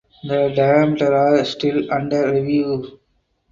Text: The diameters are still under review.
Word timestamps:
The 0.23 0.51
diameters 0.55 1.09
are 1.11 1.45
still 1.45 1.93
under 1.93 2.33
review. 2.33 2.99